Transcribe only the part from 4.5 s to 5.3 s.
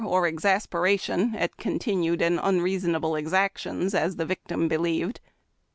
believed.